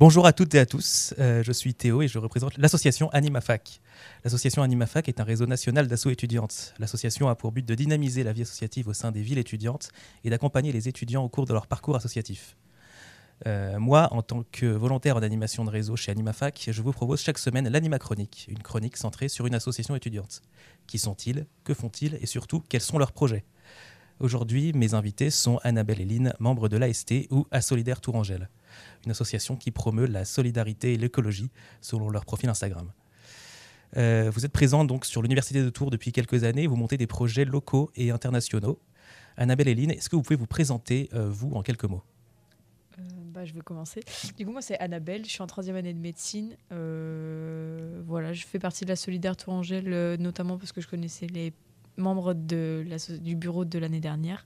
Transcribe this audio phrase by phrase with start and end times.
[0.00, 3.82] Bonjour à toutes et à tous, euh, je suis Théo et je représente l'association AnimaFac.
[4.24, 6.72] L'association AnimaFac est un réseau national d'assauts étudiantes.
[6.78, 9.90] L'association a pour but de dynamiser la vie associative au sein des villes étudiantes
[10.24, 12.56] et d'accompagner les étudiants au cours de leur parcours associatif.
[13.46, 17.20] Euh, moi, en tant que volontaire en animation de réseau chez AnimaFac, je vous propose
[17.20, 20.40] chaque semaine l'Anima Chronique, une chronique centrée sur une association étudiante.
[20.86, 21.44] Qui sont-ils?
[21.62, 22.18] Que font-ils?
[22.22, 23.44] Et surtout, quels sont leurs projets?
[24.18, 28.48] Aujourd'hui, mes invités sont Annabelle et Lynn, membres de l'AST ou Solidaire Tourangelle,
[29.04, 31.50] une association qui promeut la solidarité et l'écologie
[31.80, 32.90] selon leur profil Instagram.
[33.96, 37.06] Euh, vous êtes présents donc sur l'Université de Tours depuis quelques années, vous montez des
[37.06, 38.80] projets locaux et internationaux.
[39.36, 42.02] Annabelle Lynn, est-ce que vous pouvez vous présenter, euh, vous, en quelques mots?
[42.98, 43.02] Euh,
[43.32, 44.02] bah, je vais commencer.
[44.36, 45.24] Du coup, moi, c'est Annabelle.
[45.24, 46.56] Je suis en troisième année de médecine.
[46.70, 51.52] voilà, je fais partie de la Solidaire Tourangelle, notamment parce que je connaissais les
[52.00, 52.84] membre de
[53.20, 54.44] du bureau de l'année dernière,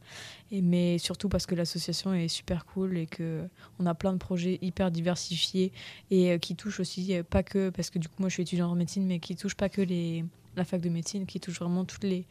[0.50, 4.58] et, mais surtout parce que l'association est super cool et qu'on a plein de projets
[4.62, 5.72] hyper diversifiés
[6.10, 8.42] et euh, qui touchent aussi, euh, pas que, parce que du coup moi je suis
[8.42, 10.24] étudiante en médecine, mais qui touchent pas que les,
[10.56, 12.26] la fac de médecine, qui touchent vraiment toutes les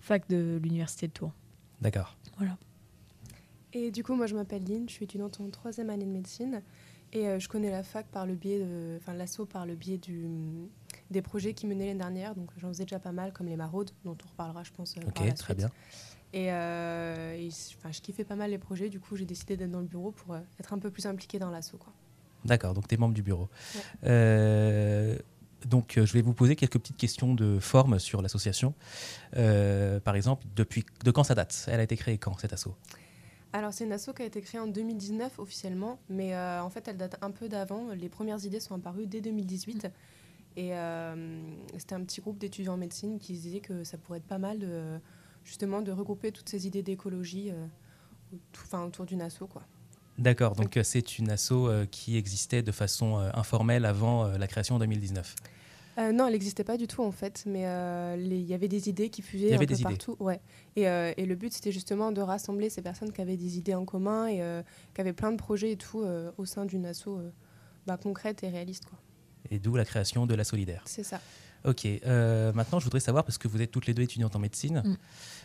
[0.00, 1.32] facs de l'université de Tours.
[1.80, 2.16] D'accord.
[2.38, 2.56] Voilà.
[3.72, 6.62] Et du coup moi je m'appelle Lynn, je suis étudiante en troisième année de médecine.
[7.12, 9.98] Et euh, je connais la fac par le biais de, enfin l'assaut par le biais
[9.98, 10.26] du,
[11.14, 12.34] des projets qui menaient l'année dernière.
[12.34, 14.96] Donc j'en faisais déjà pas mal, comme les maraudes, dont on reparlera, je pense.
[14.96, 15.70] Euh, ok, très bien.
[16.32, 19.86] Et, euh, je kiffais pas mal les projets, du coup j'ai décidé d'être dans le
[19.86, 21.78] bureau pour être un peu plus impliquée dans l'assaut.
[22.44, 23.48] D'accord, donc tu es membre du bureau.
[24.02, 28.74] donc je vais vous poser quelques petites questions de forme sur l'association.
[29.32, 31.66] par exemple, depuis de quand ça date?
[31.68, 32.74] Elle a été créée quand cette asso?
[33.54, 36.88] Alors, c'est une asso qui a été créée en 2019 officiellement, mais euh, en fait,
[36.88, 37.90] elle date un peu d'avant.
[37.94, 39.86] Les premières idées sont apparues dès 2018.
[40.56, 41.40] Et euh,
[41.76, 44.38] c'était un petit groupe d'étudiants en médecine qui se disaient que ça pourrait être pas
[44.38, 44.98] mal de,
[45.44, 49.46] justement de regrouper toutes ces idées d'écologie euh, autour d'une asso.
[49.50, 49.62] Quoi.
[50.18, 51.52] D'accord, donc c'est une asso
[51.90, 55.34] qui existait de façon informelle avant la création en 2019.
[55.98, 58.88] Euh, non, elle n'existait pas du tout en fait, mais euh, il y avait des
[58.88, 60.16] idées qui fusaient un peu partout.
[60.18, 60.40] Ouais.
[60.74, 63.74] Et, euh, et, le but, c'était justement de rassembler ces personnes qui avaient des idées
[63.74, 64.42] en commun et
[64.94, 66.04] qui avaient plein de projets et tout
[66.36, 67.08] au sein d'une asso
[67.86, 68.86] bah, concrète et réaliste.
[68.86, 68.98] Quoi.
[69.50, 70.82] Et d'où la création de la Solidaire.
[70.86, 71.20] C'est ça.
[71.66, 74.82] Ok, maintenant je voudrais savoir, parce que vous êtes toutes les deux étudiantes en médecine,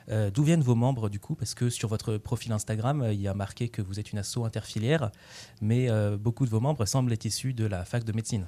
[0.10, 0.32] mm.
[0.32, 1.34] d'où viennent vos membres du coup?
[1.34, 4.40] Parce que sur votre profil Instagram, il y a marqué que vous êtes une asso
[4.44, 5.12] interfilière,
[5.62, 8.48] mais beaucoup de vos membres semblent être issus de la fac de médecine.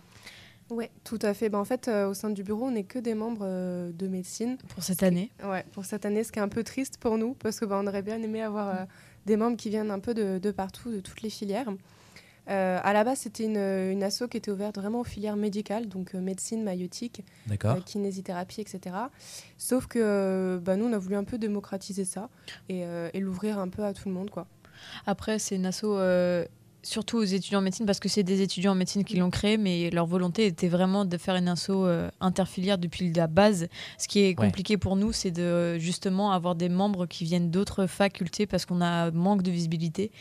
[0.72, 1.50] Oui, tout à fait.
[1.50, 4.08] Ben, en fait, euh, au sein du bureau, on n'est que des membres euh, de
[4.08, 4.58] médecine.
[4.70, 7.34] Pour cette année Ouais, pour cette année, ce qui est un peu triste pour nous,
[7.34, 8.86] parce que ben, on aurait bien aimé avoir euh,
[9.26, 11.68] des membres qui viennent un peu de, partout, de toutes les filières.
[12.48, 16.14] À la base, c'était une, une asso qui était ouverte vraiment aux filières médicales, donc
[16.14, 17.24] médecine, maïotique,
[17.86, 18.96] kinésithérapie, etc.
[19.58, 22.30] Sauf que ben, nous, on a voulu un peu démocratiser ça
[22.70, 24.30] et, et l'ouvrir un peu à tout le monde.
[24.30, 24.48] quoi.
[25.06, 25.86] Après, c'est une asso
[26.84, 29.58] surtout aux étudiants en médecine, parce que c'est des étudiants en médecine qui l'ont créé,
[29.58, 33.68] mais leur volonté était vraiment de faire une asso euh, interfilière depuis la base.
[33.98, 37.88] Ce qui est compliqué pour nous, c'est de justement avoir des membres qui viennent d'autres
[37.88, 40.12] facultés parce qu'on a manque de visibilité.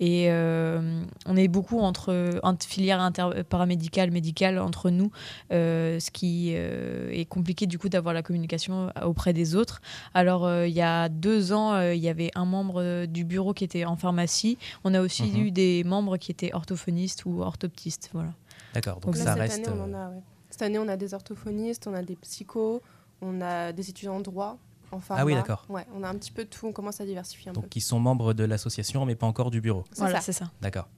[0.00, 3.10] Et euh, on est beaucoup entre, entre filières
[3.48, 5.10] paramédicales, médicales entre nous,
[5.52, 9.80] euh, ce qui est compliqué du coup d'avoir la communication auprès des autres.
[10.14, 13.84] Alors il y a deux ans, il y avait un membre du bureau qui était
[13.84, 14.58] en pharmacie.
[14.84, 15.46] On a aussi mhm.
[15.46, 18.10] eu des membres qui étaient orthophonistes ou orthoptistes.
[18.12, 18.32] Voilà.
[18.74, 19.68] D'accord, donc, ça cette reste.
[19.68, 20.10] Année, on a,
[20.50, 22.82] Cette année, on a des orthophonistes, on a des psychos,
[23.22, 24.58] on a des étudiants en droit.
[24.96, 25.22] En pharma.
[25.22, 25.66] Ah oui, d'accord.
[25.68, 27.68] Ouais, on a un petit peu de tout, on commence à diversifier un donc, peu.
[27.68, 29.84] qui sont membres de l'association, mais pas encore du bureau.
[29.96, 30.50] Voilà, c'est ça.
[30.60, 30.88] D'accord.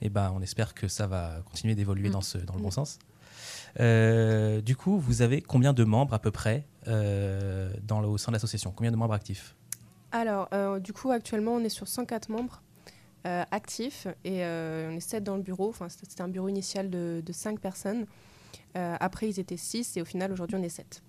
[0.00, 2.12] Et eh ben, on espère que ça va continuer d'évoluer mm.
[2.12, 2.72] dans, ce, dans le bon mm.
[2.72, 2.98] sens.
[3.78, 8.18] Euh, du coup, vous avez combien de membres à peu près euh, dans le, au
[8.18, 8.72] sein de l'association?
[8.74, 9.56] Combien de membres actifs?
[10.12, 12.62] Alors, euh, du coup, actuellement, on est sur 104 membres.
[13.26, 15.68] Euh, actifs et euh, on est sept dans le bureau.
[15.68, 18.06] Enfin, c'était un bureau initial de, de 5 personnes.
[18.76, 21.02] Euh, après, ils étaient 6 et au final, aujourd'hui, on est 7.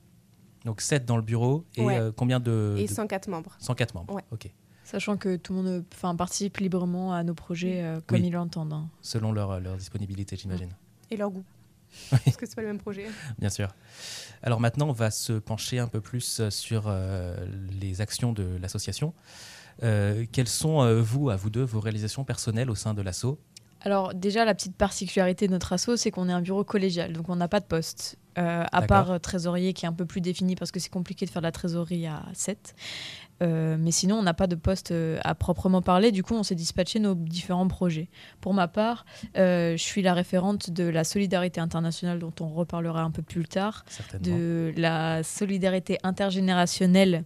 [0.65, 2.75] Donc 7 dans le bureau et combien de...
[2.77, 3.55] Et 104 membres.
[3.59, 4.49] 104 membres, ok.
[4.83, 8.73] Sachant que tout le monde enfin, participe librement à nos projets comme ils l'entendent.
[8.73, 8.89] Hein.
[9.01, 10.69] Selon leur, leur disponibilité, j'imagine.
[11.09, 11.45] Et leur goût.
[12.09, 13.07] Parce que c'est pas le même projet.
[13.39, 13.69] Bien sûr.
[14.41, 16.93] Alors maintenant, on va se pencher un peu plus sur
[17.71, 19.13] les actions de l'association.
[19.83, 23.39] Euh, quelles sont, euh, vous, à vous deux, vos réalisations personnelles au sein de l'ASSO?
[23.83, 27.29] Alors déjà, la petite particularité de notre asso, c'est qu'on est un bureau collégial, donc
[27.29, 28.17] on n'a pas de poste.
[28.37, 31.29] Euh, à part trésorier qui est un peu plus défini parce que c'est compliqué de
[31.29, 32.75] faire de la trésorerie à 7.
[33.41, 36.13] mais sinon, on n'a pas de poste à proprement parler.
[36.13, 38.07] Du coup, on s'est dispatché nos différents projets.
[38.39, 39.05] Pour ma part,
[39.35, 43.83] je suis la référente de la solidarité internationale dont on reparlera un peu plus tard,
[44.21, 47.25] de la solidarité intergénérationnelle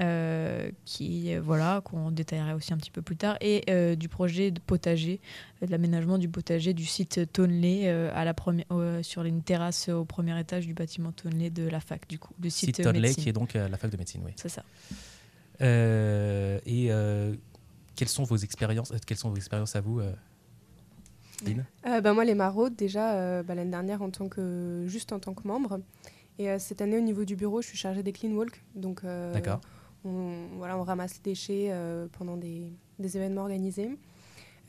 [0.00, 3.36] euh, qui voilà qu'on détaillerait aussi un petit peu plus tard.
[3.40, 5.20] Et euh, du projet de potager
[5.62, 8.66] de l'aménagement du potager du site Tonley à la première
[9.02, 12.50] sur une terrasse au premier étage du bâtiment Tonley de la fac du coup le
[12.50, 14.32] site, Tonley qui est donc la fac de médecine oui.
[14.36, 14.64] C'est ça.
[15.60, 16.90] Et
[17.94, 20.12] quelles sont vos expériences quelles sont vos expériences à vous euh,
[22.00, 25.46] bah, moi, les maraudes, déjà, bah, l'année dernière, en tant que, juste en tant que
[25.46, 25.80] membre.
[26.38, 28.64] Et cette année, au niveau du bureau, je suis chargée des clean walk.
[28.74, 29.60] Donc, D'accord
[30.04, 33.98] on, voilà, on ramasse les déchets euh, pendant des, événements organisés.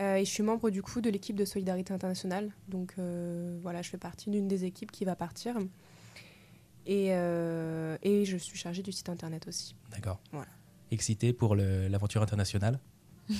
[0.01, 2.51] Euh, et je suis membre du coup de l'équipe de Solidarité Internationale.
[2.67, 5.57] Donc euh, voilà, je fais partie d'une des équipes qui va partir.
[6.87, 9.75] Et, et, je suis chargée du site internet aussi.
[9.91, 10.19] D'accord.
[10.31, 10.51] Voilà.
[10.91, 12.79] Excité pour l'aventure internationale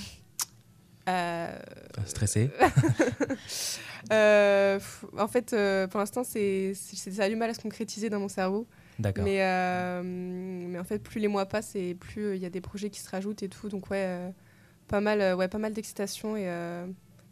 [2.06, 2.50] Stressé
[4.10, 5.54] En fait,
[5.90, 8.66] pour l'instant, c'est, ça a du mal à se concrétiser dans mon cerveau.
[8.98, 12.50] Mais, euh, mais en fait, plus les mois passent et plus euh, il y a
[12.50, 13.68] des projets qui se rajoutent et tout.
[13.68, 14.30] Donc, ouais, euh,
[14.88, 16.46] pas mal, ouais, pas mal d'excitation et,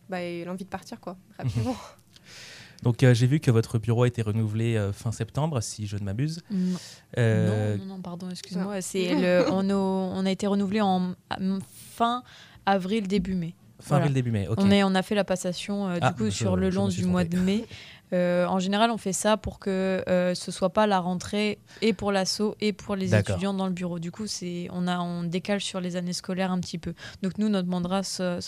[0.09, 1.77] bah, et l'envie de partir, quoi, rapidement.
[2.83, 6.43] Donc j'ai vu que votre bureau a été renouvelé fin septembre, si je ne m'abuse.
[6.51, 6.79] Non.
[7.17, 7.85] non.
[7.87, 8.83] non, pardon, excuse-moi.
[8.83, 11.15] C'est le, on, a, on, a été renouvelé en
[11.95, 12.23] fin
[12.67, 13.55] avril, début mai.
[13.81, 14.59] Fin avril, début mai, ok.
[14.61, 17.25] On, est, on a fait la passation du ah, coup sur le long du mois
[17.25, 17.65] de mai.
[18.15, 21.93] Euh, en général, on fait ça pour que euh, ce soit pas la rentrée et
[21.93, 23.99] pour l'assaut et pour les étudiants dans le bureau.
[23.99, 26.95] Du coup, c'est on a on décale sur les années scolaires un petit peu.
[27.23, 28.03] Donc nous, notre mandat,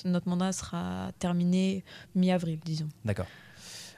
[0.05, 1.85] notre mandat sera terminé
[2.15, 2.89] mi-avril, disons.
[3.05, 3.27] D'accord.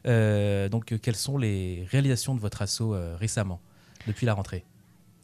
[0.06, 3.60] Euh, donc, quelles sont les réalisations de votre assaut récemment,
[4.06, 4.64] depuis la rentrée?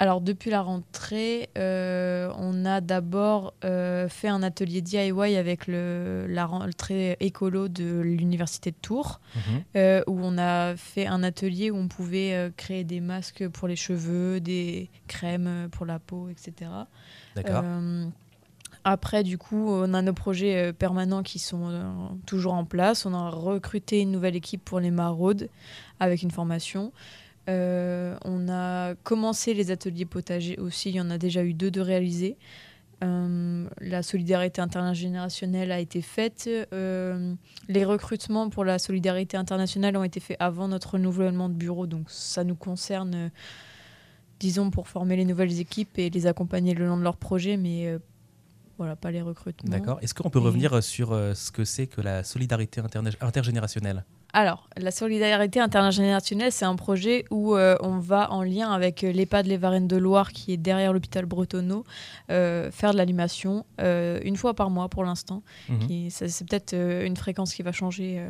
[0.01, 6.27] Alors depuis la rentrée, euh, on a d'abord euh, fait un atelier DIY avec le,
[6.29, 9.43] la rentrée écolo de l'université de Tours, mhm.
[9.77, 13.77] euh, où on a fait un atelier où on pouvait créer des masques pour les
[13.77, 16.71] cheveux, des crèmes pour la peau, etc.
[17.37, 17.65] D'accord.
[18.87, 23.07] Après, du coup, on a nos projets permanents qui sont toujours en place.
[23.07, 25.49] On a recruté une nouvelle équipe pour les maraudes
[26.01, 26.93] avec une formation.
[27.49, 31.71] Euh, on a commencé les ateliers potagers aussi, il y en a déjà eu deux
[31.71, 32.37] de réalisés.
[33.03, 36.49] Euh, la solidarité intergénérationnelle a été faite.
[36.49, 37.35] Euh,
[37.69, 42.11] les recrutements pour la solidarité internationale ont été faits avant notre renouvellement de bureau, donc
[42.11, 43.31] ça nous concerne,
[44.41, 47.99] disons, pour former les nouvelles équipes et les accompagner le long de leur projet, mais
[48.79, 49.71] voilà, pas les recrutements.
[49.71, 49.99] D'accord.
[50.01, 52.81] Est-ce qu'on peut revenir sur ce que c'est que la solidarité
[53.21, 54.05] intergénérationnelle?
[54.35, 59.13] Alors, la solidarité intergénérationnelle, c'est un projet où euh, on va en lien avec euh,
[59.13, 61.85] l'EHPAD Les Varennes de Loire, qui est derrière l'hôpital Bretonneau,
[62.33, 65.45] euh, faire de l'animation une fois par mois pour l'instant.
[65.69, 66.11] Mhm.
[66.11, 68.21] C'est peut-être une fréquence qui va changer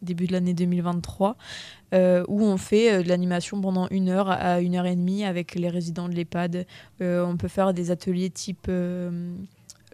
[0.00, 1.36] début de l'année 2023,
[1.92, 5.68] où on fait de l'animation pendant une heure à une heure et demie avec les
[5.68, 6.66] résidents de l'EHPAD.
[7.00, 8.70] on peut faire des ateliers type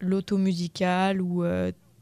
[0.00, 1.42] l'auto musical ou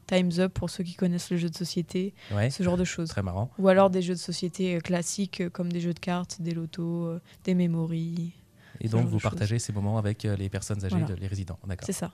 [0.09, 2.15] Time's Up pour ceux qui connaissent le jeu de société,
[2.49, 3.09] ce genre de choses.
[3.09, 3.51] Très marrant.
[3.59, 6.53] Ou alors des jeux de société euh, classiques euh, comme des jeux de cartes, des
[6.53, 8.33] lotos, euh, des memories.
[8.81, 11.59] Et donc vous partagez ces moments avec les personnes âgées, les résidents.
[11.67, 11.85] D'accord.
[11.85, 12.13] C'est ça.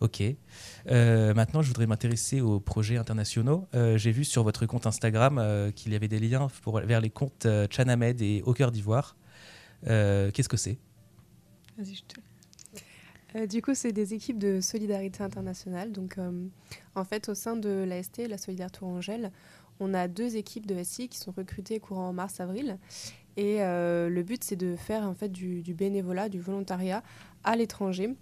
[0.00, 0.22] Ok.
[0.86, 3.68] maintenant, je voudrais m'intéresser aux projets internationaux.
[3.96, 7.46] J'ai vu sur votre compte Instagram qu'il y avait des liens pour, vers les comptes
[7.70, 9.14] Chanamed et Au cœur d'Ivoire.
[9.84, 10.78] Qu'est-ce que c'est?
[11.78, 12.20] Vas-y, je te
[13.36, 15.92] euh, du coup, c'est des équipes de solidarité internationale.
[15.92, 16.46] Donc, euh,
[16.94, 19.30] en fait, au sein de l'AST, la Solidaire Tourangelle,
[19.78, 22.78] on a deux équipes de SI qui sont recrutées courant mars-avril.
[23.36, 27.02] Et euh, le but, c'est de faire du, bénévolat, du volontariat
[27.44, 28.14] à l'étranger,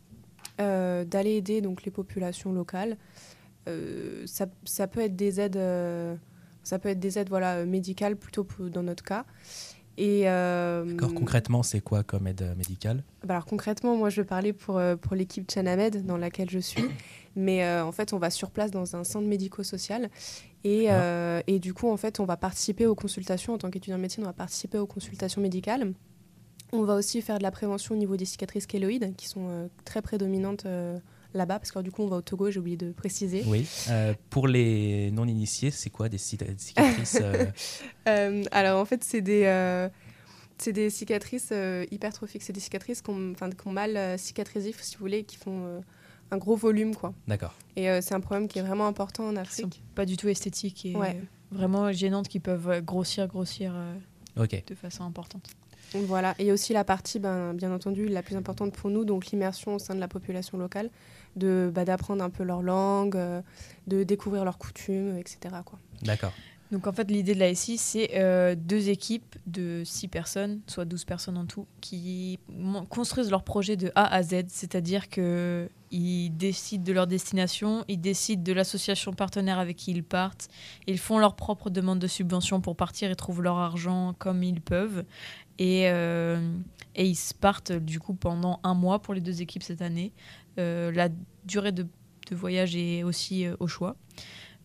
[0.58, 2.96] d'aller aider donc les populations locales.
[4.26, 5.60] Ça, ça, peut être des aides,
[6.62, 9.26] ça peut être des aides voilà médicales plutôt dans notre cas.
[10.00, 13.02] Et euh, concrètement, c'est quoi comme aide médicale?
[13.24, 16.60] Bah Alors concrètement, moi je vais parler pour, euh, pour l'équipe Chanamed dans laquelle je
[16.60, 16.84] suis.
[17.36, 20.08] Mais euh, en fait, on va sur place dans un centre médico-social.
[20.62, 21.40] Et, ah.
[21.46, 23.54] et, du coup, en fait, on va participer aux consultations.
[23.54, 25.92] En tant qu'étudiant en médecine, on va participer aux consultations médicales.
[26.72, 30.02] On va aussi faire de la prévention au niveau des cicatrices kéloïdes, qui sont très
[30.02, 30.66] prédominantes
[31.34, 33.44] là-bas, parce que du coup, on va au Togo, j'ai oublié de préciser.
[33.46, 33.66] Oui.
[34.30, 37.18] pour les non-initiés, c'est quoi des cicatrices
[38.08, 39.88] euh, Alors, en fait, c'est des, euh,
[40.58, 42.42] c'est des cicatrices euh, hypertrophiques.
[42.42, 45.82] C'est des cicatrices qui ont, mal cicatrisé, si vous voulez, qui font
[46.30, 47.14] un gros volume, quoi.
[47.26, 47.54] D'accord.
[47.76, 49.82] Et c'est un problème qui est vraiment important en Afrique.
[49.94, 50.96] pas du tout esthétique et
[51.50, 53.74] vraiment gênantes, qui peuvent grossir, grossir
[54.36, 55.50] de façon importante.
[55.94, 59.74] Voilà, et aussi la partie, ben, bien entendu, la plus importante pour nous, donc l'immersion
[59.74, 60.90] au sein de la population locale,
[61.36, 63.18] de bah, d'apprendre un peu leur langue,
[63.86, 65.54] de découvrir leurs coutumes, etc.
[66.02, 66.32] D'accord.
[66.70, 70.84] Donc en fait, l'idée de la SI, c'est euh, deux équipes de six personnes, soit
[70.84, 72.38] 12 personnes en tout, qui
[72.90, 78.42] construisent leur projet de A à Z, c'est-à-dire qu'ils décident de leur destination, ils décident
[78.42, 80.48] de l'association partenaire avec qui ils partent,
[80.86, 84.60] ils font leur propre demande de subvention pour partir et trouvent leur argent comme ils
[84.60, 85.04] peuvent.
[85.58, 86.56] Et, euh,
[86.94, 90.12] et ils partent du coup pendant un mois pour les deux équipes cette année.
[90.58, 91.08] Euh, la
[91.44, 91.86] durée de,
[92.30, 93.96] voyage est aussi au choix.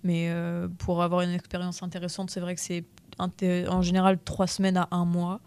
[0.04, 2.84] Mais euh, pour avoir une expérience intéressante, c'est vrai que c'est
[3.20, 5.40] en général trois semaines à un mois.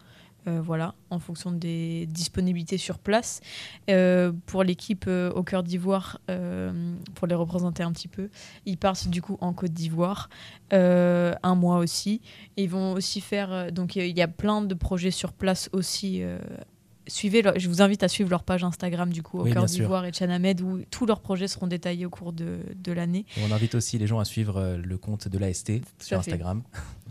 [0.47, 3.41] Euh, voilà, en fonction des disponibilités sur place.
[3.91, 6.21] Euh, pour l'équipe au cœur d'Ivoire,
[7.15, 8.29] pour les représenter un petit peu,
[8.65, 10.29] ils partent du coup en Côte d'Ivoire,
[10.71, 12.21] un mois aussi.
[12.57, 16.23] Ils vont aussi faire, donc il y a plein de projets sur place aussi
[17.09, 20.13] suivez je vous invite à suivre leur page Instagram du coup au cœur d'Ivoire et
[20.13, 23.25] Chanamed où tous leurs projets seront détaillés au cours de, de l'année.
[23.47, 26.63] On invite aussi les gens à suivre euh, le compte de l'AST sur Instagram.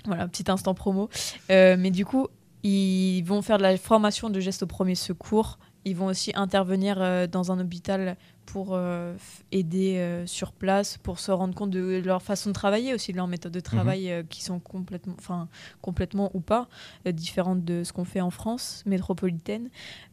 [0.06, 1.10] Voilà, petit instant promo.
[1.50, 2.28] Euh, mais du coup,
[2.66, 5.60] ils vont faire de la formation de gestes au premier secours.
[5.88, 9.16] Ils vont aussi intervenir euh, dans un hôpital pour euh,
[9.52, 13.18] aider euh, sur place, pour se rendre compte de leur façon de travailler, aussi de
[13.18, 14.28] leur méthode de travail mhm.
[14.28, 15.48] qui sont complètement, enfin,
[15.82, 16.68] complètement ou pas
[17.06, 19.70] différentes de ce qu'on fait en France métropolitaine.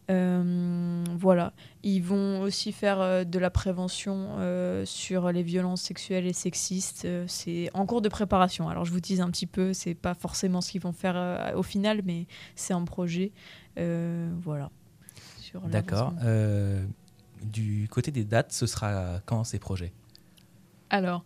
[0.09, 1.55] voilà.
[1.83, 4.37] Ils vont aussi faire de la prévention
[4.85, 7.09] sur les violences sexuelles et sexistes.
[7.27, 8.69] c'est en cours de préparation.
[8.69, 11.63] Alors je vous dis un petit peu, c'est pas forcément ce qu'ils vont faire au
[11.63, 12.27] final, mais
[12.57, 13.33] c'est un projet.
[13.77, 14.71] voilà.
[15.69, 16.15] D'accord.
[16.23, 16.85] Euh,
[17.43, 19.93] du côté des dates, ce sera quand ces projets?
[20.91, 21.25] Alors,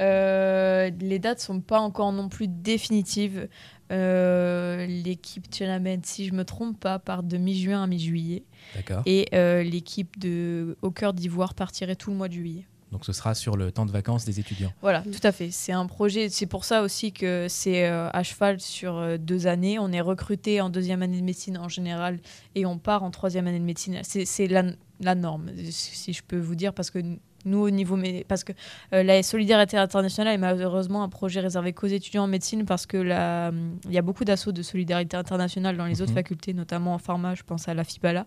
[0.00, 3.48] euh, les dates sont pas encore non plus définitives.
[3.92, 8.44] Euh, l'équipe Tchenamed, si je me trompe pas, part de mi-juin à mi-juillet.
[8.74, 9.02] D'accord.
[9.06, 9.28] Et
[9.64, 12.66] l'équipe de Au cœur d'Ivoire partirait tout le mois de juillet.
[12.96, 14.72] Donc ce sera sur le temps de vacances des étudiants.
[14.80, 15.50] Voilà, tout à fait.
[15.50, 16.30] C'est un projet.
[16.30, 19.78] C'est pour ça aussi que c'est euh, à cheval sur euh, deux années.
[19.78, 22.20] On est recruté en deuxième année de médecine en général
[22.54, 24.00] et on part en troisième année de médecine.
[24.02, 24.62] C'est la,
[25.00, 27.00] la, norme, si je peux vous dire, parce que
[27.44, 28.52] nous au niveau parce que
[28.94, 32.96] euh, la solidarité internationale est malheureusement un projet réservé qu'aux étudiants en médecine parce que
[32.96, 36.16] il y a beaucoup d'assauts de solidarité internationale dans les autres mhm.
[36.16, 37.34] facultés, notamment en pharma.
[37.34, 38.24] Je pense à la FIBALA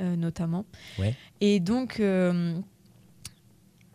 [0.00, 0.64] notamment.
[0.98, 1.14] Ouais.
[1.40, 2.00] Et donc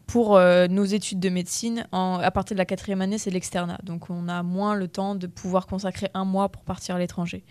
[0.07, 3.79] pour euh, nos études de médecine, à partir de la quatrième année, c'est l'externat.
[3.83, 7.43] Donc on a moins le temps de pouvoir consacrer un mois pour partir à l'étranger.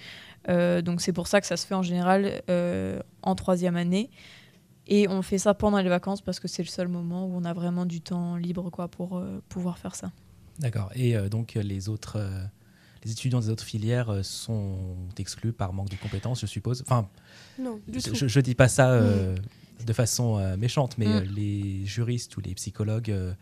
[0.49, 4.11] Euh, donc c'est pour ça que ça se fait en général euh, en troisième année.
[4.87, 7.45] Et on fait ça pendant les vacances parce que c'est le seul moment où on
[7.45, 10.11] a vraiment du temps libre quoi, pour pouvoir faire ça.
[10.59, 10.91] D'accord.
[10.95, 12.19] Et donc les autres...
[13.05, 14.77] Les étudiants des autres filières sont
[15.19, 16.85] exclus par manque de compétences, je suppose?
[16.87, 17.09] Enfin,
[17.59, 18.97] non, je, ne dis pas ça
[19.85, 21.11] de façon euh, méchante, mais mm.
[21.11, 23.33] euh, les juristes ou les psychologues euh,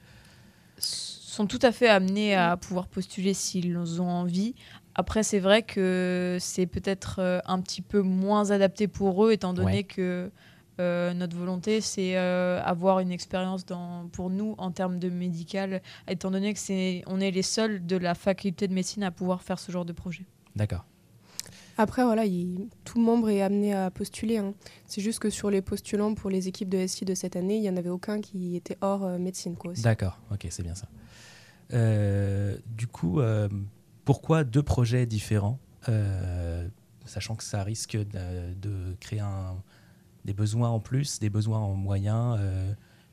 [0.79, 4.55] sont tout à fait amenés à pouvoir postuler s'ils ont envie.
[4.95, 9.85] Après, c'est vrai que c'est peut-être un petit peu moins adapté pour eux, étant donné
[9.85, 10.31] que
[10.79, 13.65] notre volonté, c'est avoir une expérience
[14.13, 17.97] pour nous en termes de médical, étant donné que c'est on est les seuls de
[17.97, 20.25] la faculté de médecine à pouvoir faire ce genre de projet.
[20.57, 20.85] D'accord.
[21.81, 22.25] Après, voilà,
[22.85, 24.37] tout membre est amené à postuler.
[24.37, 24.53] Hein.
[24.85, 27.63] C'est juste que sur les postulants pour les équipes de SI de cette année, il
[27.63, 29.57] n'y en avait aucun qui était hors euh, médecine.
[29.79, 30.89] D'accord, ok, c'est bien ça.
[31.73, 33.49] Euh, du coup, euh,
[34.05, 35.59] pourquoi deux projets différents
[37.07, 39.23] Sachant que ça risque de, créer
[40.27, 42.39] des besoins en plus, des besoins en moyens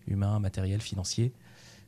[0.08, 1.32] humains, matériels, financiers.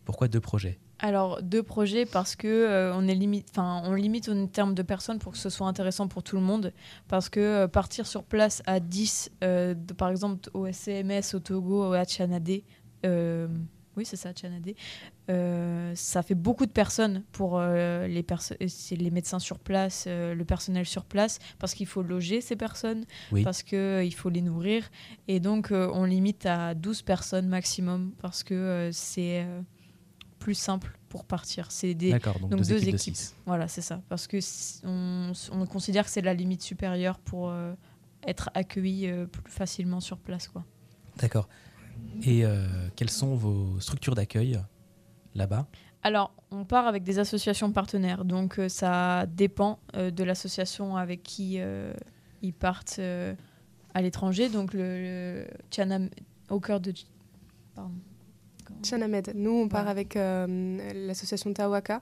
[0.05, 0.79] Pourquoi deux projets?
[0.99, 4.83] Alors deux projets parce que euh, on est limite, enfin on limite en termes de
[4.83, 6.73] personnes pour que ce soit intéressant pour tout le monde.
[7.07, 11.93] Parce que euh, partir sur place à 10, euh, par exemple au SCMS, au Togo,
[11.93, 12.63] à Tchanadé,
[13.03, 14.75] oui c'est ça, Tchanadé,
[15.95, 18.25] ça fait beaucoup de personnes pour les,
[18.91, 23.05] les médecins sur place, le personnel sur place, parce qu'il faut loger ces personnes,
[23.43, 24.89] parce qu'il faut les nourrir.
[25.27, 29.45] Et donc on limite à 12 personnes maximum parce que c'est
[30.39, 31.71] plus simple pour partir.
[31.71, 33.17] C'est des donc, deux, équipes.
[33.45, 34.01] Voilà, c'est ça.
[34.09, 34.37] Parce que
[34.85, 37.73] on, on, considère que c'est la limite supérieure pour euh,
[38.25, 40.63] être accueilli euh, plus facilement sur place, quoi.
[41.17, 41.49] D'accord.
[42.23, 42.65] Et euh,
[42.95, 44.59] quelles sont vos structures d'accueil
[45.35, 45.67] là-bas?
[46.01, 51.59] Alors, on part avec des associations partenaires, donc ça dépend de l'association avec qui
[52.41, 53.01] ils partent
[53.93, 54.47] à l'étranger.
[54.47, 55.45] Donc, le,
[55.77, 56.09] le
[56.49, 56.93] au cœur de.
[57.75, 57.91] Pardon.
[58.83, 59.33] Chanamed.
[59.35, 62.01] Nous, on part avec euh, l'association Tawaka.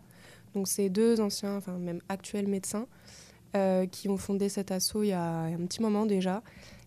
[0.53, 2.87] Donc, c'est deux anciens, enfin même actuels médecins
[3.55, 6.41] euh, qui ont fondé cet assaut il y a un petit moment déjà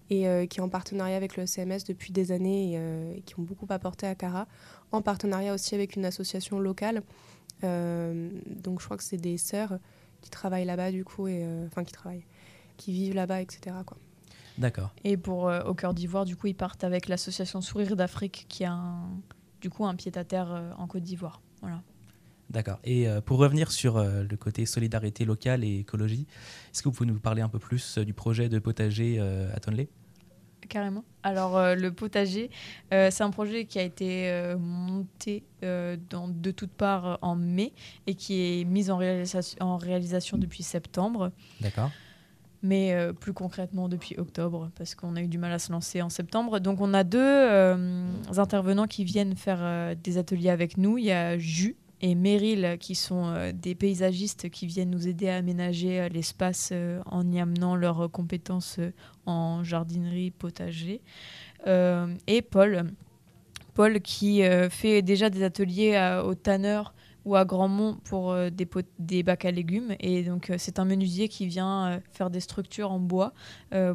[0.08, 2.75] et euh, qui est en partenariat avec le CMS depuis des années
[3.16, 4.46] et, qui ont beaucoup apporté à Cara,
[4.92, 7.02] en partenariat aussi avec une association locale
[7.62, 9.78] donc je crois que c'est des sœurs
[10.22, 12.25] qui travaillent là-bas du coup, et enfin qui travaillent,
[12.78, 13.76] qui vivent là-bas, etc.
[13.84, 13.99] Quoi.
[14.56, 14.94] D'accord.
[15.04, 18.72] Et pour au cœur d'Ivoire, du coup, ils partent avec l'association Sourire d'Afrique, qui a
[18.72, 19.10] un,
[19.61, 21.40] du coup un pied à terre en Côte d'Ivoire.
[21.61, 21.83] Voilà.
[22.50, 22.81] D'accord.
[22.83, 26.26] Et euh, pour revenir sur euh, le côté solidarité locale et écologie,
[26.73, 29.61] est-ce que vous pouvez nous parler un peu plus euh, du projet de potager à
[29.61, 29.88] Tonley
[30.69, 31.05] Carrément.
[31.25, 32.49] Alors le potager,
[32.90, 37.73] c'est un projet qui a été monté dans, de toutes parts en mai
[38.07, 38.97] et qui est mis en
[39.76, 41.33] réalisation depuis septembre.
[41.61, 41.90] D'accord
[42.62, 46.11] mais plus concrètement depuis octobre, parce qu'on a eu du mal à se lancer en
[46.11, 46.59] septembre.
[46.59, 47.49] Donc on a deux
[48.37, 50.99] intervenants qui viennent faire des ateliers avec nous.
[50.99, 55.29] Il y a Jus, et Meryl, qui sont euh, des paysagistes qui viennent nous aider
[55.29, 58.81] à aménager euh, l'espace euh, en y amenant leurs compétences
[59.26, 61.02] en jardinerie, potager.
[61.67, 62.90] et Paul,
[63.75, 69.22] Paul qui fait déjà des ateliers au tanneur ou à Grandmont pour euh, des, des,
[69.22, 69.94] bacs à légumes.
[70.00, 73.32] Et donc, euh, c'est un menuisier qui vient euh, faire des structures en bois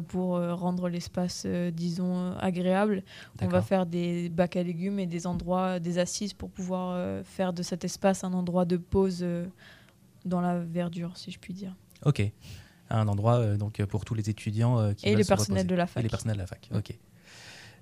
[0.08, 3.02] pour rendre l'espace, disons, agréable.
[3.40, 7.52] On va faire des bacs à légumes et des endroits, des assises pour pouvoir faire
[7.52, 9.24] de cet espace un endroit de pause
[10.24, 11.74] dans la verdure, si je puis dire.
[12.04, 12.22] Ok.
[12.88, 16.00] Un endroit donc pour tous les étudiants qui et les personnels de la fac.
[16.00, 16.70] Et les personnels de la fac.
[16.74, 16.98] Ok.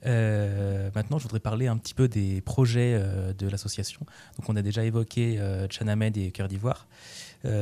[0.06, 4.00] Euh, maintenant, je voudrais parler un petit peu des projets euh, de l'association.
[4.38, 6.87] Donc, on a déjà évoqué euh, Chanamed et Cœur d'Ivoire.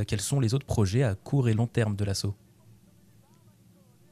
[0.06, 2.34] quels sont les autres projets à court et long terme de l'asso?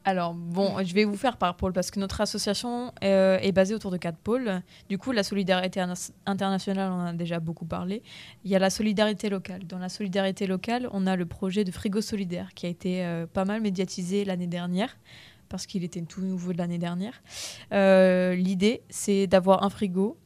[0.03, 3.91] Alors, bon, je vais vous faire par pôle parce que notre association est basée autour
[3.91, 4.63] de quatre pôles.
[4.89, 5.79] Du coup, la solidarité
[6.25, 8.01] internationale, on en a déjà beaucoup parlé.
[8.43, 9.65] Il y a la solidarité locale.
[9.67, 13.45] Dans la solidarité locale, on a le projet de frigo solidaire qui a été pas
[13.45, 14.97] mal médiatisé l'année dernière
[15.51, 17.21] parce qu'il était tout nouveau de l'année dernière.
[17.73, 20.17] Euh, l'idée, c'est d'avoir un frigo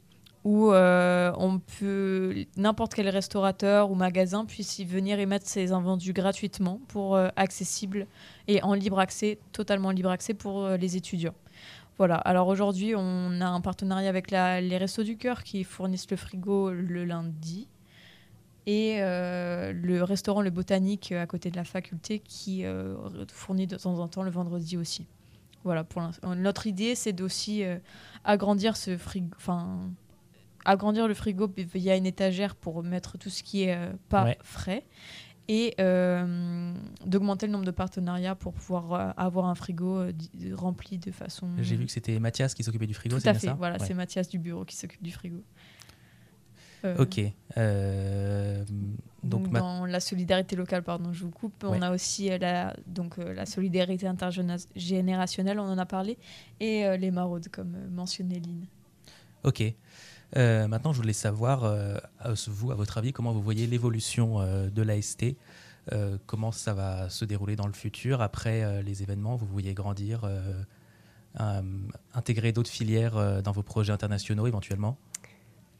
[0.44, 5.72] où euh, on peut n'importe quel restaurateur ou magasin puisse y venir et mettre ses
[5.72, 8.06] invendus gratuitement pour euh, accessible
[8.48, 11.34] et en libre accès, totalement libre accès pour les étudiants.
[11.98, 12.16] Voilà.
[12.18, 16.70] Alors aujourd'hui, on a un partenariat avec les Restos du Cœur qui fournissent le frigo
[16.70, 17.68] le lundi
[18.68, 22.66] et le restaurant Le Botanique à côté de la faculté qui
[23.32, 25.08] fournit de temps en temps le vendredi aussi.
[25.66, 26.04] Voilà, pour
[26.36, 27.80] notre idée, c'est d'aussi euh,
[28.24, 29.92] agrandir ce frigo, enfin
[30.64, 34.86] agrandir le frigo via une étagère pour mettre tout ce qui est euh, pas frais
[35.48, 36.74] et euh,
[37.06, 40.04] d'augmenter le nombre de partenariats pour pouvoir avoir un frigo
[40.54, 41.50] rempli de façon.
[41.60, 43.20] J'ai vu que c'était Mathias qui s'occupait du frigo.
[43.20, 43.52] Tout à fait.
[43.54, 45.44] voilà, c'est Mathias du bureau qui s'occupe du frigo.
[46.86, 47.22] Euh, ok.
[47.58, 48.64] Euh,
[49.24, 51.64] donc, dans la solidarité locale, pardon, je vous coupe.
[51.64, 56.18] On a aussi euh, la, donc, la solidarité intergénérationnelle, on en a parlé,
[56.60, 58.66] et les maraudes, comme mentionné Lynn.
[59.44, 59.64] Ok.
[60.36, 61.62] maintenant, je voulais savoir,
[62.48, 65.26] vous, à votre avis, comment vous voyez l'évolution de l'AST
[66.26, 68.22] Comment ça va se dérouler dans le futur?
[68.22, 70.30] Après les événements Vous voyez grandir,
[72.14, 74.98] intégrer d'autres filières dans vos projets internationaux éventuellement?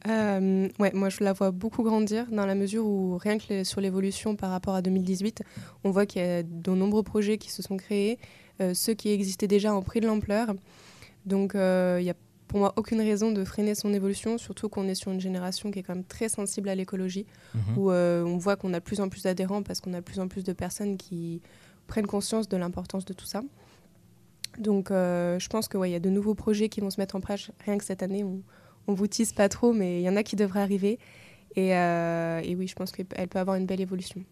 [0.08, 3.80] Euh, ouais, moi je la vois beaucoup grandir dans la mesure où rien que sur
[3.80, 5.42] l'évolution par rapport à 2018,
[5.84, 8.18] on voit qu'il y a de nombreux projets qui se sont créés,
[8.60, 10.54] euh, ceux qui existaient déjà ont pris de l'ampleur.
[11.24, 12.14] Donc euh, il n'y a
[12.46, 15.80] pour moi aucune raison de freiner son évolution, surtout qu'on est sur une génération qui
[15.80, 17.78] est quand même très sensible à l'écologie, mhm.
[17.78, 20.20] où on voit qu'on a de plus en plus d'adhérents parce qu'on a de plus
[20.20, 21.40] en plus de personnes qui
[21.88, 23.42] prennent conscience de l'importance de tout ça.
[24.58, 27.20] Donc je pense qu'il ouais, y a de nouveaux projets qui vont se mettre en
[27.20, 28.22] place rien que cette année.
[28.22, 28.42] On,
[28.86, 30.98] on vous tisse pas trop, mais il y en a qui devraient arriver.
[31.56, 34.22] Et, euh, oui, je pense qu'elle peut avoir une belle évolution.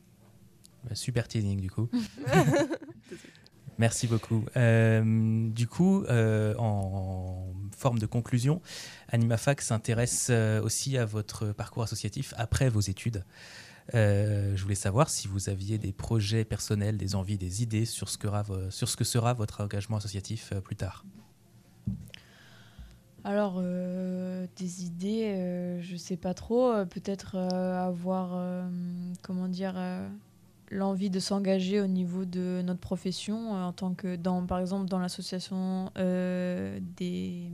[0.84, 1.88] Bah, super teasing du coup.
[3.78, 4.44] Merci beaucoup.
[4.56, 8.60] Euh, du coup, euh, en forme de conclusion,
[9.08, 10.30] AnimaFac s'intéresse
[10.62, 13.24] aussi à votre parcours associatif après vos études.
[13.92, 18.18] je voulais savoir si vous aviez des projets personnels, des envies, des idées sur ce
[18.18, 18.28] que,
[18.70, 21.04] sur ce que sera votre engagement associatif plus tard.
[23.26, 26.70] Alors, euh, des idées, euh, je sais pas trop.
[26.70, 28.38] Euh, peut-être avoir,
[29.22, 29.76] comment dire,
[30.70, 34.98] l'envie de s'engager au niveau de notre profession, en tant que, dans, par exemple, dans
[34.98, 37.50] l'association des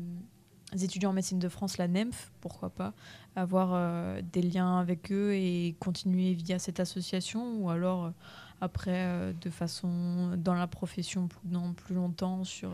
[0.83, 2.93] étudiants en médecine de France, la NEMF, pourquoi pas,
[3.37, 8.13] avoir des liens avec eux et continuer via cette association, ou alors
[8.61, 12.71] après, de façon, dans la profession, plus longtemps, sur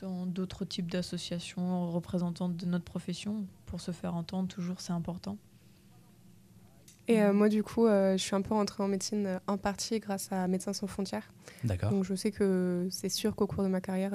[0.00, 5.36] dans d'autres types d'associations représentantes de notre profession pour se faire entendre toujours c'est important.
[7.08, 9.56] Et euh, moi, du coup, euh, je suis un peu rentrée en médecine euh, en
[9.56, 11.32] partie grâce à Médecins sans frontières.
[11.64, 11.90] D'accord.
[11.90, 14.12] Donc, je sais que c'est sûr qu'au cours de ma carrière,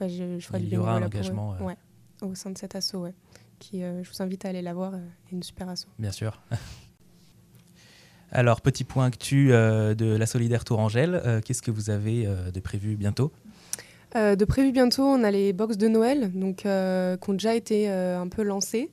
[0.00, 1.54] bah, je, ferai Il y aura un engagement.
[1.60, 1.76] Ouais,
[2.22, 3.14] au sein de cet asso, ouais.
[3.58, 5.86] Qui, je vous invite à aller la voir, est une super asso.
[5.98, 6.40] Bien sûr.
[8.32, 11.42] Alors, petit point actu de la Solidaire Tourangelle.
[11.44, 13.32] Qu'est-ce que vous avez de prévu bientôt?
[14.14, 18.28] De prévu bientôt, on a les box de Noël, donc qui ont déjà été un
[18.28, 18.90] peu lancées.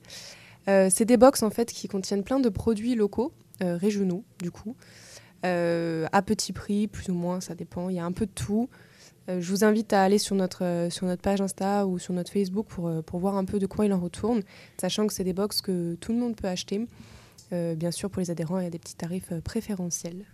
[0.66, 4.74] C'est des box en fait qui contiennent plein de produits locaux, régionaux du coup,
[5.44, 7.88] à petit prix, plus ou moins, ça dépend.
[7.88, 8.68] Il y a un peu de tout.
[9.28, 12.66] Euh, je vous invite à aller sur notre, euh, page Insta ou sur notre Facebook
[12.66, 14.42] pour, euh, pour voir un peu de quoi il en retourne,
[14.80, 16.86] sachant que c'est des box que tout le monde peut acheter.
[17.50, 20.24] bien sûr, pour les adhérents, il y a des petits tarifs préférentiels.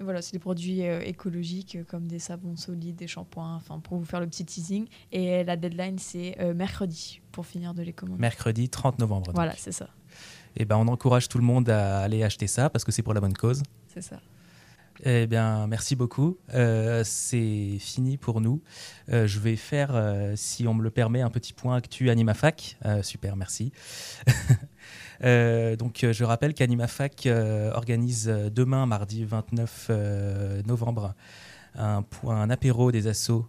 [0.00, 4.04] Et voilà, c'est des produits écologiques comme des savons solides, des shampoings, enfin pour vous
[4.04, 4.86] faire le petit teasing.
[5.12, 8.20] Et la deadline, c'est mercredi pour finir de les commander.
[8.20, 9.30] Mercredi 30 novembre.
[9.34, 9.88] Voilà, c'est ça.
[10.56, 13.02] Et eh ben, on encourage tout le monde à aller acheter ça parce que c'est
[13.02, 13.62] pour la bonne cause.
[13.88, 14.20] C'est ça.
[15.02, 16.38] Eh bien, merci beaucoup.
[16.54, 18.62] Euh, c'est fini pour nous.
[19.12, 22.76] Euh, je vais faire, euh, si on me le permet, un petit point actu AnimaFac.
[23.02, 23.72] super, merci.
[25.20, 27.28] donc, je rappelle qu'AnimaFac
[27.72, 29.90] organise demain, mardi 29
[30.66, 31.14] novembre,
[31.76, 33.48] un, un apéro des assos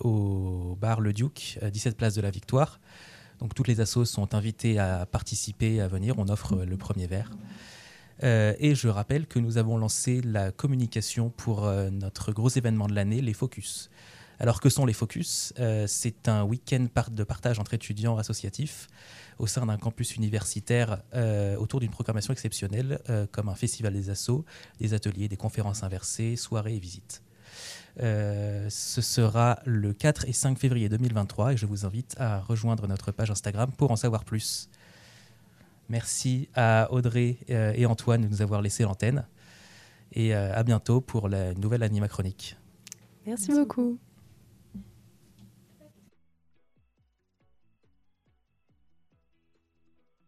[0.00, 2.78] au bar Le Duc, 17 place de la Victoire.
[3.40, 6.18] Donc, toutes les assos sont invitées à participer, à venir.
[6.18, 7.30] On offre le premier verre.
[8.22, 12.86] Euh, et je rappelle que nous avons lancé la communication pour euh, notre gros événement
[12.86, 13.90] de l'année, les Focus.
[14.38, 15.52] Alors que sont les Focus?
[15.58, 18.88] Euh, C'est un week-end de partage entre étudiants associatifs
[19.38, 21.02] au sein d'un campus universitaire
[21.58, 23.00] autour d'une programmation exceptionnelle
[23.32, 24.44] comme un festival des assos,
[24.78, 27.20] des ateliers, des conférences inversées, soirées et visites.
[27.96, 28.68] ce
[29.00, 33.32] sera le 4 et 5 février 2023 et je vous invite à rejoindre notre page
[33.32, 34.68] Instagram pour en savoir plus.
[35.88, 39.26] Merci à Audrey euh, et Antoine de nous avoir laissé l'antenne.
[40.12, 42.56] Et euh, à bientôt pour la nouvelle Anima Chronique.
[43.26, 43.98] Merci beaucoup.